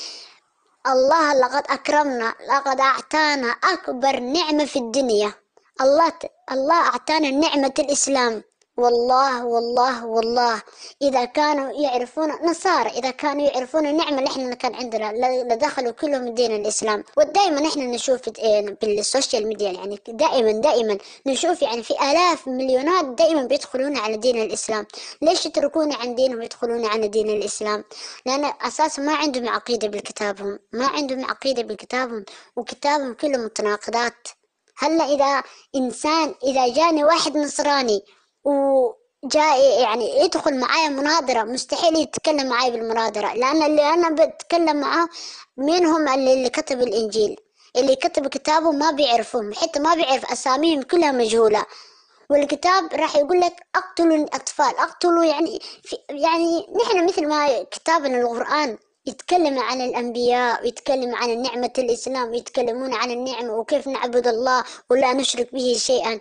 الله 0.86 1.34
لقد 1.34 1.64
أكرمنا 1.70 2.34
لقد 2.48 2.80
أعطانا 2.80 3.46
أكبر 3.46 4.18
نعمة 4.18 4.64
في 4.64 4.78
الدنيا. 4.78 5.32
الله 5.80 6.12
الله 6.52 6.74
أعطانا 6.74 7.30
نعمة 7.30 7.74
الإسلام. 7.78 8.42
والله 8.76 9.44
والله 9.44 10.06
والله. 10.06 10.62
إذا 11.02 11.24
كانوا 11.24 11.70
يعرفون 11.72 12.28
نصارى 12.50 12.90
إذا 12.90 13.10
كانوا 13.10 13.46
يعرفون 13.46 13.86
النعمة 13.86 14.18
اللي 14.18 14.30
إحنا 14.30 14.54
كان 14.54 14.74
عندنا 14.74 15.12
لدخلوا 15.54 15.92
كلهم 15.92 16.28
دين 16.34 16.52
الإسلام. 16.56 17.04
ودائما 17.18 17.68
إحنا 17.68 17.84
نشوف 17.86 18.20
بالسوشيال 18.82 19.46
ميديا 19.46 19.70
يعني 19.72 19.98
دائما 20.08 20.52
دائما 20.52 20.98
نشوف 21.26 21.62
يعني 21.62 21.82
في 21.82 21.94
آلاف 21.94 22.48
مليونات 22.48 23.04
دائما 23.04 23.42
بيدخلون 23.42 23.96
على 23.96 24.16
دين 24.16 24.42
الإسلام. 24.42 24.86
ليش 25.22 25.46
يتركون 25.46 25.92
عن 25.92 26.14
دينهم 26.14 26.38
ويدخلون 26.38 26.86
على 26.86 27.08
دين 27.08 27.30
الإسلام؟ 27.30 27.84
لأن 28.26 28.52
أساسا 28.60 29.02
ما 29.02 29.14
عندهم 29.14 29.48
عقيدة 29.48 29.88
بكتابهم 29.88 30.58
ما 30.72 30.86
عندهم 30.86 31.24
عقيدة 31.24 31.62
بكتابهم 31.62 32.24
وكتابهم 32.56 33.14
كله 33.14 33.38
متناقضات. 33.38 34.28
هلأ 34.78 35.04
إذا 35.04 35.42
إنسان 35.76 36.34
إذا 36.44 36.68
جاني 36.68 37.04
واحد 37.04 37.36
نصراني 37.36 38.02
وجاء 38.44 39.80
يعني 39.82 40.20
يدخل 40.20 40.58
معايا 40.60 40.88
مناظرة 40.88 41.42
مستحيل 41.42 41.96
يتكلم 41.96 42.48
معايا 42.48 42.70
بالمناظرة 42.70 43.34
لأن 43.34 43.62
اللي 43.62 43.82
أنا 43.94 44.08
بتكلم 44.26 44.76
معاه 44.80 45.08
مين 45.56 45.86
هم 45.86 46.08
اللي, 46.08 46.50
كتب 46.50 46.80
الإنجيل 46.80 47.36
اللي 47.76 47.96
كتب 47.96 48.26
كتابه 48.28 48.70
ما 48.72 48.90
بيعرفهم 48.90 49.52
حتى 49.54 49.78
ما 49.80 49.94
بيعرف 49.94 50.32
أساميهم 50.32 50.82
كلها 50.82 51.12
مجهولة. 51.12 51.66
والكتاب 52.30 52.92
راح 52.94 53.16
يقول 53.16 53.40
لك 53.40 53.66
اقتلوا 53.76 54.16
الأطفال 54.16 54.76
اقتلوا 54.78 55.24
يعني 55.24 55.60
في 55.82 55.96
يعني 56.10 56.66
نحن 56.84 57.04
مثل 57.06 57.28
ما 57.28 57.62
كتابنا 57.62 58.20
القرآن 58.20 58.78
يتكلم 59.06 59.58
عن 59.58 59.80
الأنبياء 59.80 60.62
ويتكلم 60.62 61.14
عن 61.14 61.42
نعمة 61.42 61.72
الإسلام 61.78 62.30
ويتكلمون 62.30 62.94
عن 62.94 63.10
النعمة 63.10 63.54
وكيف 63.54 63.86
نعبد 63.88 64.26
الله 64.28 64.64
ولا 64.90 65.12
نشرك 65.12 65.52
به 65.54 65.74
شيئا. 65.78 66.20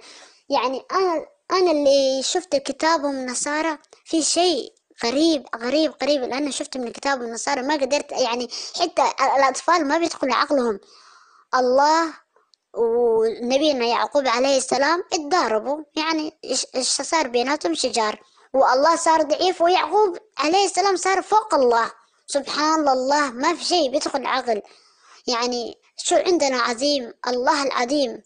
يعني 0.50 0.82
أنا 0.92 1.26
أنا 1.52 1.72
اللي 1.72 2.24
شفت 2.24 2.56
كتابهم 2.56 3.16
النصارى. 3.16 3.78
في 4.06 4.22
شيء 4.22 4.74
غريب 5.04 5.46
غريب 5.56 5.94
غريب 6.04 6.22
لأن 6.22 6.52
شفت 6.52 6.78
من 6.78 6.92
كتاب 6.92 7.22
النصارى. 7.22 7.62
ما 7.62 7.74
قدرت 7.74 8.12
يعني 8.12 8.50
حتى 8.80 9.04
الأطفال 9.38 9.88
ما 9.88 9.98
بيدخل 9.98 10.32
عقلهم. 10.32 10.80
الله 11.56 12.14
ونبينا 12.74 13.86
يعقوب 13.86 14.28
عليه 14.28 14.58
السلام 14.58 15.04
اتضاربوا. 15.14 15.84
يعني 15.96 16.34
صار 16.82 17.28
بيناتهم؟ 17.28 17.74
شجار. 17.74 18.22
والله 18.54 18.96
صار 18.96 19.22
ضعيف 19.22 19.62
ويعقوب 19.62 20.18
عليه 20.38 20.66
السلام 20.66 20.96
صار 20.96 21.22
فوق 21.22 21.54
الله. 21.54 21.92
سبحان 22.28 22.90
الله 22.90 23.32
ما 23.32 23.56
في 23.56 23.64
شيء 23.66 23.92
بيدخل 23.92 24.26
عقل. 24.26 24.62
يعني 25.28 25.78
شو 25.98 26.16
عندنا 26.16 26.58
عظيم؟ 26.58 27.14
الله 27.28 27.64
العظيم. 27.64 28.24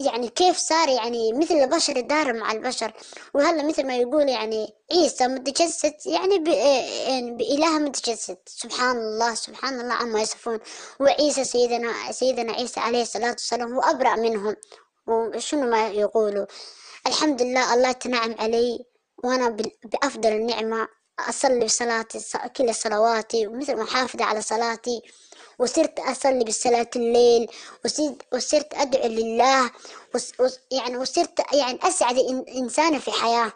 يعني 0.00 0.28
كيف 0.28 0.56
صار 0.56 0.88
يعني 0.88 1.32
مثل 1.32 1.54
البشر 1.54 1.96
يدار 1.96 2.32
مع 2.32 2.52
البشر. 2.52 2.92
وهلا 3.34 3.62
مثل 3.62 3.86
ما 3.86 3.96
يقول 3.96 4.28
يعني 4.28 4.74
عيسى 4.92 5.26
متجسد 5.26 5.94
يعني, 6.06 6.34
يعني 7.08 7.30
بإله 7.30 7.78
متجسد. 7.78 8.38
سبحان 8.46 8.96
الله 8.96 9.34
سبحان 9.34 9.80
الله 9.80 9.94
عما 9.94 10.20
يصفون. 10.22 10.58
وعيسى 11.00 11.44
سيدنا 11.44 12.12
سيدنا 12.12 12.52
عيسى 12.52 12.80
عليه 12.80 13.02
الصلاة 13.02 13.30
والسلام 13.30 13.74
هو 13.74 13.80
أبرأ 13.80 14.16
منهم. 14.16 14.56
وشنو 15.06 15.70
ما 15.70 15.88
يقولوا. 15.88 16.46
الحمد 17.06 17.42
لله 17.42 17.74
الله 17.74 17.92
تنعم 17.92 18.34
علي. 18.38 18.84
وأنا 19.24 19.48
بأفضل 19.84 20.32
النعمة. 20.32 20.88
أصلي 21.28 21.64
بصلاتي 21.64 22.20
كل 22.56 22.74
صلواتي. 22.74 23.46
ومثل 23.46 23.76
محافظة 23.76 24.24
على 24.24 24.42
صلاتي. 24.42 25.02
وصرت 25.58 26.00
أصلي 26.00 26.44
بصلاة 26.44 26.90
الليل 26.96 27.48
وصرت 28.32 28.74
أدعو 28.74 29.08
لله 29.08 29.70
يعني 30.72 30.96
وصرت 30.96 31.54
يعني 31.54 31.78
أسعد 31.82 32.18
إنسانة 32.48 32.98
في 32.98 33.10
حياة. 33.12 33.52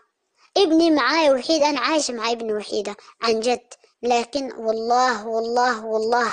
ابني 0.56 0.90
معاي 0.90 1.30
وحيد 1.32 1.62
أنا 1.62 1.80
عايشة 1.80 2.14
مع 2.14 2.30
ابني 2.32 2.52
وحيدة 2.52 2.96
عن 3.22 3.40
جد. 3.40 3.74
لكن 4.02 4.52
والله 4.52 5.26
والله 5.26 5.84
والله 5.84 6.32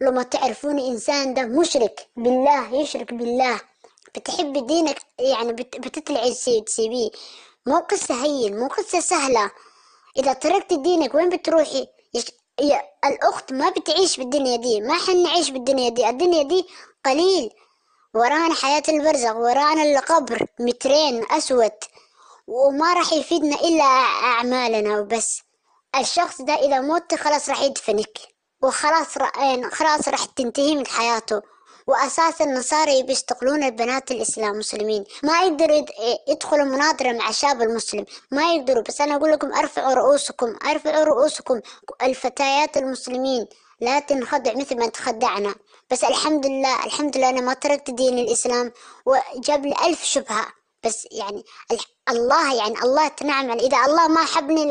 لما 0.00 0.22
تعرفون 0.22 0.78
إنسان 0.78 1.34
ده 1.34 1.42
مشرك 1.42 2.06
بالله 2.16 2.74
يشرك 2.74 3.14
بالله 3.14 3.60
بتحب 4.16 4.66
دينك 4.66 4.98
يعني 5.18 5.52
بتطلعي 5.52 6.34
تسيبيه 6.66 7.10
مو 7.66 7.78
قصة 7.78 8.24
هين 8.24 8.58
مو 8.58 8.66
قصة 8.68 9.00
سهلة. 9.00 9.50
إذا 10.16 10.32
تركت 10.32 10.72
دينك 10.74 11.14
وين 11.14 11.28
بتروحي؟ 11.28 11.86
الأخت 13.04 13.52
ما 13.52 13.70
بتعيش 13.70 14.16
بالدنيا 14.16 14.56
دي 14.56 14.80
ما 14.80 14.94
حنعيش 14.98 15.50
بالدنيا 15.50 15.88
دي 15.88 16.08
الدنيا 16.08 16.42
دي 16.42 16.66
قليل. 17.06 17.50
ورانا 18.14 18.54
حياة 18.54 18.82
البرزخ 18.88 19.36
ورانا 19.36 19.82
القبر 19.82 20.46
مترين 20.60 21.24
أسود 21.32 21.72
وما 22.46 22.94
راح 22.94 23.12
يفيدنا 23.12 23.56
إلا 23.56 23.84
أعمالنا 23.84 24.98
وبس. 25.00 25.40
الشخص 25.98 26.42
ده 26.42 26.54
إذا 26.54 26.80
موت 26.80 27.14
خلاص 27.14 27.48
راح 27.48 27.62
يدفنك 27.62 28.18
وخلاص 28.62 29.16
يعني 29.16 29.70
خلاص 29.70 30.08
راح 30.08 30.24
تنتهي 30.24 30.76
من 30.76 30.86
حياته. 30.86 31.42
وأساس 31.86 32.42
النصارى 32.42 33.02
بيستقلون 33.02 33.64
البنات 33.64 34.10
الإسلام 34.10 34.58
مسلمين. 34.58 35.04
ما 35.22 35.42
يقدروا 35.42 35.84
يدخلوا 36.28 36.64
مناظرة 36.64 37.12
مع 37.12 37.28
الشاب 37.28 37.62
المسلم. 37.62 38.04
ما 38.30 38.54
يقدروا. 38.54 38.82
بس 38.82 39.00
أنا 39.00 39.16
أقول 39.16 39.32
لكم 39.32 39.52
أرفعوا 39.52 39.94
رؤوسكم. 39.94 40.56
أرفعوا 40.66 41.04
رؤوسكم. 41.04 41.60
الفتيات 42.02 42.76
المسلمين 42.76 43.46
لا 43.80 43.98
تنخدع 43.98 44.54
مثل 44.54 44.78
ما 44.78 44.86
تخدعنا. 44.86 45.54
بس 45.90 46.04
الحمد 46.04 46.46
لله 46.46 46.84
الحمد 46.84 47.16
لله 47.16 47.28
أنا 47.28 47.40
ما 47.40 47.54
تركت 47.54 47.90
دين 47.90 48.18
الإسلام 48.18 48.72
وجاب 49.06 49.66
لي 49.66 49.74
ألف 49.86 50.04
شبهة. 50.04 50.46
بس 50.84 51.08
يعني 51.10 51.44
الله 52.08 52.54
يعني 52.54 52.82
الله 52.82 53.08
تنعم 53.08 53.50
إذا 53.50 53.78
الله 53.86 54.08
ما 54.08 54.24
حبني 54.24 54.64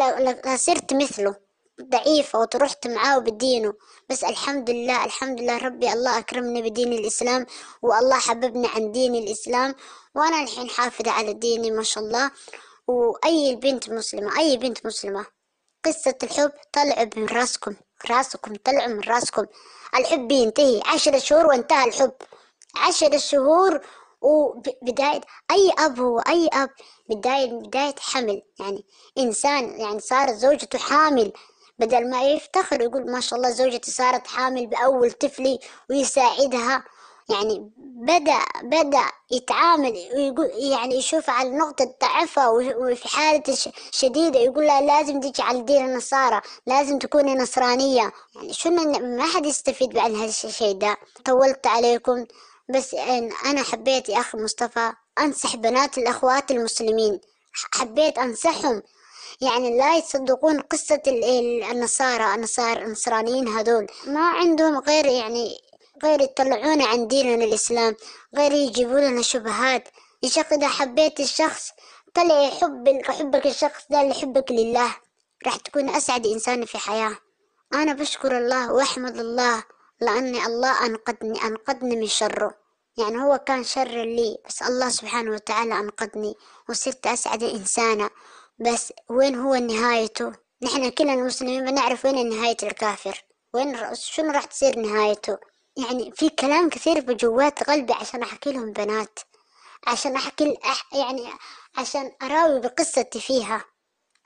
لصرت 0.46 0.94
مثله. 0.94 1.49
ضعيفة 1.82 2.40
وترحت 2.40 2.88
معاه 2.88 3.18
بدينه. 3.18 3.74
بس 4.10 4.24
الحمد 4.24 4.70
لله 4.70 5.06
الحمد 5.06 5.42
لله 5.42 5.58
ربي 5.58 5.94
الله 5.94 6.20
أكرمني 6.20 6.62
بدين 6.62 6.94
الإسلام 6.94 7.46
والله 7.82 8.20
حببني 8.20 8.68
عن 8.68 8.92
دين 8.92 9.16
الإسلام 9.16 9.76
وأنا 10.16 10.44
الحين 10.44 10.70
حافظة 10.70 11.12
على 11.12 11.34
ديني 11.34 11.72
ما 11.72 11.84
شاء 11.84 12.04
الله. 12.04 12.32
وأي 12.88 13.56
بنت 13.56 13.90
مسلمة 13.90 14.40
أي 14.40 14.58
بنت 14.58 14.86
مسلمة. 14.86 15.26
قصة 15.86 16.16
الحب 16.24 16.52
طلع 16.74 17.10
من 17.16 17.26
راسكم 17.26 17.76
راسكم 18.10 18.56
طلعوا 18.56 18.88
من 18.88 19.00
راسكم. 19.02 19.46
الحب 19.96 20.32
ينتهي 20.32 20.82
عشر 20.86 21.20
شهور 21.20 21.46
وانتهى 21.46 21.88
الحب. 21.88 22.12
عشر 22.76 23.18
شهور 23.18 23.82
وبداية 24.22 25.22
أي 25.52 25.72
أب 25.80 26.00
هو 26.00 26.20
أي 26.20 26.50
أب. 26.54 26.70
بداية 27.10 27.52
بداية 27.52 27.96
حمل. 28.00 28.42
يعني 28.60 28.86
إنسان 29.18 29.80
يعني 29.80 30.00
صارت 30.00 30.34
زوجته 30.34 30.80
حامل. 30.80 31.34
بدل 31.80 32.10
ما 32.10 32.24
يفتخر 32.24 32.82
يقول 32.82 33.12
ما 33.12 33.20
شاء 33.20 33.40
الله 33.40 33.50
زوجتي 33.50 33.92
صارت 33.92 34.28
حامل 34.28 34.68
بأول 34.68 35.12
طفلي 35.12 35.60
ويساعدها. 35.90 36.84
يعني 37.30 37.72
بدأ 37.78 38.40
بدأ 38.64 39.04
يتعامل 39.32 39.94
ويقول 40.16 40.52
يعني 40.56 40.96
يشوف 40.96 41.30
على 41.30 41.50
نقطة 41.50 41.96
ضعفها 42.02 42.50
وفي 42.50 43.08
حالة 43.08 43.58
شديدة 43.92 44.40
يقول 44.40 44.66
لها 44.68 44.82
لازم 44.82 45.20
تجي 45.20 45.42
على 45.42 45.62
دين 45.62 45.86
النصارى 45.86 46.42
لازم 46.68 47.00
تكوني 47.00 47.36
نصرانية. 47.36 48.12
يعني 48.36 48.54
شنو 48.54 49.00
ما 49.00 49.24
حد 49.24 49.46
يستفيد 49.46 49.90
بعد 49.90 50.12
هذا 50.12 50.26
الشيء 50.26 50.74
ده. 50.78 50.98
طولت 51.26 51.68
عليكم. 51.68 52.26
بس 52.70 52.94
أنا 53.46 53.64
حبيت 53.64 54.10
يا 54.10 54.20
أخي 54.20 54.38
مصطفى 54.38 54.92
أنصح 55.20 55.56
بنات 55.56 55.98
الأخوات 55.98 56.52
المسلمين. 56.52 57.20
حبيت 57.74 58.18
أنصحهم. 58.18 58.84
يعني 59.42 59.78
لا 59.78 59.98
يصدقون 59.98 60.60
قصة 60.60 61.02
النصارى 61.72 62.36
النصارى 62.36 62.86
النصرانيين 62.86 63.48
هذول. 63.48 63.88
ما 64.08 64.28
عندهم 64.30 64.80
غير 64.80 65.06
يعني 65.06 65.58
غير 66.04 66.22
يطلعونا 66.22 66.86
عن 66.86 67.08
ديننا 67.08 67.44
الإسلام 67.46 67.96
غير 68.36 68.52
يجيبوا 68.52 69.00
لنا 69.00 69.22
شبهات. 69.22 69.88
يا 70.24 70.30
شيخ 70.30 70.54
إذا 70.54 70.68
حبيت 70.68 71.20
الشخص 71.20 71.70
طلع 72.14 72.42
يحب 72.42 73.02
حبك 73.06 73.46
الشخص 73.48 73.84
ده 73.90 74.02
اللي 74.02 74.12
يحبك 74.12 74.52
لله. 74.52 74.96
راح 75.46 75.56
تكون 75.56 75.90
أسعد 75.90 76.28
إنسان 76.28 76.66
في 76.66 76.78
حياة. 76.78 77.18
أنا 77.74 77.94
بشكر 77.94 78.38
الله 78.38 78.74
وأحمد 78.74 79.18
الله 79.18 79.64
لأني 80.02 80.46
الله 80.46 80.86
أنقذني 80.86 81.44
أنقذني 81.44 81.96
من 81.96 82.08
شره. 82.08 82.54
يعني 82.98 83.18
هو 83.24 83.38
كان 83.38 83.64
شر 83.64 84.04
لي 84.04 84.38
بس 84.48 84.62
الله 84.62 84.90
سبحانه 84.90 85.32
وتعالى 85.32 85.80
أنقذني 85.80 86.36
وصرت 86.70 87.08
أسعد 87.08 87.44
إنسانة 87.44 88.10
بس 88.60 88.94
وين 89.10 89.36
هو 89.36 89.56
نهايته؟ 89.56 90.32
نحن 90.62 90.89
كلنا 90.89 91.13
المسلمين 91.13 91.66
بنعرف 91.66 92.06
وين 92.06 92.30
نهاية 92.30 92.58
الكافر. 92.63 93.24
وين 93.54 93.96
شنو 93.96 94.32
راح 94.32 94.46
تصير 94.46 94.80
نهايته؟ 94.80 95.38
يعني 95.78 96.12
في 96.12 96.30
كلام 96.30 96.70
كثير 96.70 97.00
بجوات 97.00 97.63
قلبي 97.63 97.94
عشان 97.94 98.22
أحكي 98.24 98.51
لهم 98.51 98.72
بنات. 98.72 99.20
عشان 99.88 100.16
أحكي 100.16 100.58
يعني 100.94 101.30
عشان 101.78 102.12
أراوي 102.22 102.60
بقصتي 102.60 103.20
فيها. 103.20 103.66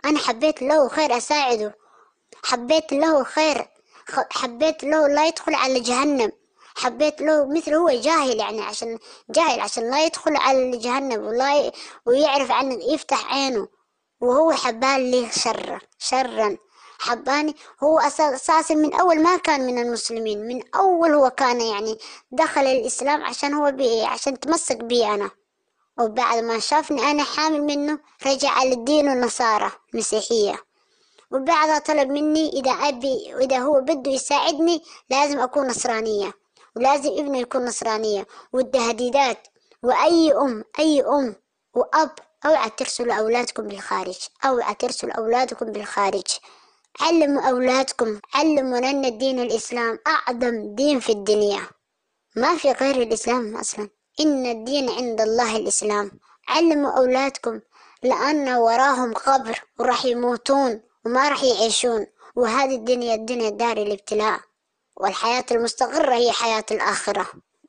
أنا 0.06 0.20
حبيت 0.20 0.62
له 0.62 0.88
خير 0.90 1.18
أساعده. 1.18 1.75
حبيت 2.44 2.94
له 2.94 3.24
خير 3.24 3.68
حبيت 4.32 4.84
له 4.84 5.08
لا 5.08 5.28
يدخل 5.28 5.56
على 5.56 5.80
جهنم. 5.80 6.32
حبيت 6.75 7.22
له 7.22 7.46
مثل 7.46 7.74
هو 7.74 7.90
جاهل 7.90 8.40
يعني 8.40 8.62
عشان 8.62 9.00
جاهل 9.30 9.60
عشان 9.60 9.92
لا 9.92 10.06
يدخل 10.06 10.36
على 10.36 10.78
جهنم 10.78 11.25
ولا 11.25 11.72
ويعرف 12.06 12.52
عن 12.52 12.72
يفتح 12.72 13.34
عينه. 13.34 13.68
وهو 14.24 14.51
حبان 14.51 15.12
لي 15.12 15.30
شر 15.32 15.80
شرا. 15.98 16.58
حباني 17.00 17.56
هو 17.84 18.00
أساسا 18.00 18.75
من 18.75 18.93
أول 18.93 19.24
ما 19.24 19.38
كان 19.38 19.65
من 19.65 19.80
المسلمين 19.80 20.48
من 20.48 20.76
أول 20.76 21.12
هو 21.12 21.30
كان 21.30 21.62
يعني 21.62 21.98
دخل 22.32 22.62
الإسلام 22.62 23.24
عشان 23.24 23.54
هو 23.54 23.71
بي 23.71 24.04
عشان 24.04 24.39
تمسك 24.39 24.78
بي 24.78 25.06
أنا. 25.06 25.32
وبعد 26.00 26.43
ما 26.43 26.60
شافني 26.60 27.12
أنا 27.12 27.24
حامل 27.24 27.62
منه 27.63 28.00
رجع 28.28 28.50
على 28.50 28.74
الدين 28.74 29.10
النصارى 29.10 29.71
مسيحية 29.93 30.56
وبعدها 31.32 31.80
طلب 31.80 32.10
مني 32.10 32.50
إذا 32.50 32.71
أبي 32.71 33.34
وإذا 33.36 33.58
هو 33.60 33.82
بده 33.82 34.12
يساعدني 34.12 34.84
لازم 35.10 35.39
أكون 35.39 35.67
نصرانية. 35.67 36.34
ولازم 36.76 37.10
ابني 37.12 37.41
يكون 37.41 37.65
نصرانية. 37.65 38.28
والتهديدات. 38.54 39.48
وأي 39.84 40.34
أم 40.34 40.63
أي 40.80 41.02
أم 41.02 41.36
وأب 41.74 42.12
أوعى 42.45 42.69
ترسلوا 42.69 43.13
أولادكم 43.13 43.67
بالخارج 43.67 44.17
أوعى 44.45 44.75
ترسلوا 44.75 45.13
أولادكم 45.13 45.65
بالخارج. 45.65 46.23
علموا 46.99 47.49
أولادكم 47.49 48.19
علموا 48.34 48.77
لنا 48.77 49.08
الدين 49.08 49.39
الإسلام 49.39 49.99
أعظم 50.08 50.75
دين 50.75 50.99
في 50.99 51.12
الدنيا. 51.12 51.62
ما 52.36 52.58
في 52.58 52.71
غير 52.71 53.01
الإسلام 53.01 53.56
أصلا. 53.56 53.89
إن 54.19 54.45
الدين 54.45 54.89
عند 54.89 55.21
الله 55.21 55.58
الإسلام. 55.58 56.12
علموا 56.47 56.91
أولادكم 56.91 57.60
لأن 58.03 58.53
وراهم 58.53 59.13
قبر 59.13 59.63
وراح 59.79 60.06
يموتون 60.06 60.82
وما 61.06 61.29
راح 61.29 61.43
يعيشون. 61.43 62.06
وهذه 62.36 62.75
الدنيا 62.75 63.15
الدنيا 63.15 63.49
دار 63.49 63.77
الابتلاء. 63.77 64.39
والحياة 64.97 65.45
المستقرة 65.51 66.15
هي 66.15 66.32
حياة 66.32 66.65
الآخرة. 66.71 67.27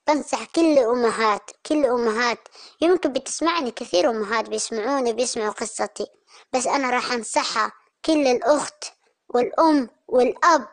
بنصح 0.08 0.44
كل 0.44 0.78
أمهات 0.78 1.50
كل 1.66 1.86
أمهات 1.86 2.48
يمكن 2.80 3.12
بتسمعني 3.12 3.70
كثير 3.70 4.10
أمهات 4.10 4.48
بيسمعوني 4.48 5.12
بيسمعوا 5.12 5.52
قصتي. 5.52 6.06
بس 6.52 6.66
أنا 6.66 6.90
راح 6.90 7.12
أنصحها 7.12 7.72
كل 8.04 8.26
الأخت 8.26 8.84
والأم 9.28 9.88
والأب 10.08 10.68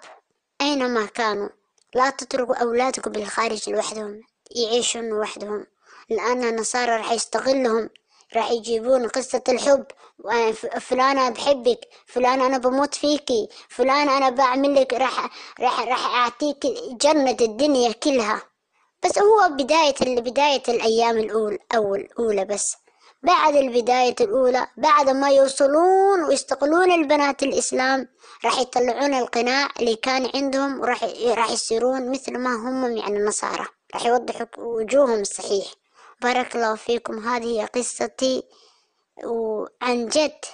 أينما 0.61 1.05
كانوا. 1.05 1.49
لا 1.95 2.09
تتركوا 2.09 2.55
أولادكم 2.55 3.11
بالخارج 3.11 3.69
لوحدهم 3.69 4.21
يعيشون 4.55 5.09
لوحدهم 5.09 5.65
لأن 6.09 6.43
النصارى 6.43 6.91
راح 6.97 7.11
يستغلهم 7.11 7.89
راح 8.35 8.51
يجيبون 8.51 9.07
قصة 9.07 9.43
الحب. 9.49 9.85
فلان 10.81 11.17
أنا 11.17 11.29
بحبك 11.29 11.79
فلان 12.05 12.41
أنا 12.41 12.57
بموت 12.57 12.95
فيكي 12.95 13.49
فلان 13.69 14.09
أنا 14.09 14.29
بعمل 14.29 14.75
لك 14.75 14.93
راح 14.93 15.29
راح 15.59 15.79
راح 15.79 16.05
أعطيك 16.05 16.67
جنة 17.01 17.37
الدنيا 17.41 17.91
كلها. 17.91 18.50
بس 19.05 19.19
هو 19.19 19.49
بداية 19.49 20.21
بداية 20.21 20.63
الأيام 20.67 21.17
الأولى 21.17 21.57
أول 21.75 22.07
أولى 22.19 22.45
بس. 22.45 22.75
بعد 23.23 23.55
البداية 23.55 24.15
الأولى 24.21 24.67
بعد 24.77 25.09
ما 25.09 25.29
يوصلون 25.29 26.23
ويستقلون 26.23 26.91
البنات 26.91 27.43
الإسلام 27.43 28.07
راح 28.45 28.59
يطلعون 28.59 29.13
القناع 29.13 29.69
اللي 29.79 29.95
كان 29.95 30.31
عندهم 30.35 30.79
وراح 30.79 31.03
راح 31.25 31.51
يصيرون 31.51 32.11
مثل 32.11 32.37
ما 32.37 32.55
هم 32.55 32.97
يعني 32.97 33.17
النصارى. 33.17 33.65
راح 33.93 34.05
يوضحوا 34.05 34.45
وجوههم 34.57 35.19
الصحيح. 35.19 35.65
بارك 36.21 36.55
الله 36.55 36.75
فيكم. 36.75 37.19
هذه 37.27 37.61
هي 37.61 37.65
قصتي. 37.65 38.43
وعن 39.23 40.07
جد 40.07 40.45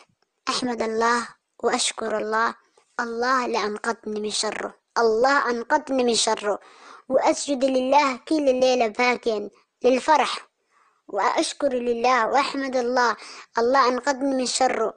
أحمد 0.49 0.81
الله 0.81 1.27
وأشكر 1.63 2.17
الله. 2.17 2.55
الله 2.99 3.47
لأنقذني 3.47 4.19
من 4.19 4.29
شره. 4.29 4.73
الله 4.97 5.49
أنقذني 5.49 6.03
من 6.03 6.15
شره. 6.15 6.59
وأسجد 7.09 7.65
لله 7.65 8.17
كل 8.17 8.49
الليلة 8.49 8.87
باكيا 8.87 9.49
للفرح 9.83 10.47
وأشكر 11.07 11.73
لله 11.73 12.27
وأحمد 12.27 12.75
الله. 12.75 13.15
الله 13.57 13.87
أنقذني 13.87 14.35
من 14.35 14.45
شره 14.45 14.95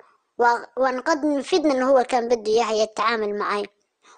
وأنقذني 0.77 1.37
من 1.37 1.43
فتنة 1.43 1.75
إنه 1.75 1.91
هو 1.91 2.03
كان 2.03 2.29
بده 2.29 2.53
إياها 2.53 2.73
يتعامل 2.73 3.39
معي. 3.39 3.67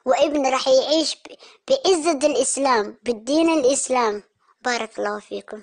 وابني 0.04 0.50
راح 0.50 0.68
يعيش 0.68 1.22
بعزة 1.68 2.18
الإسلام 2.26 2.98
بالدين 3.02 3.48
الإسلام. 3.50 4.22
بارك 4.60 4.98
الله 4.98 5.18
فيكم. 5.20 5.62